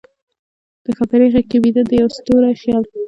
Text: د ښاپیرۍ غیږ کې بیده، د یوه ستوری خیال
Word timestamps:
د 0.83 0.85
ښاپیرۍ 0.97 1.27
غیږ 1.33 1.45
کې 1.51 1.57
بیده، 1.63 1.81
د 1.85 1.91
یوه 1.99 2.11
ستوری 2.17 2.53
خیال 2.61 2.83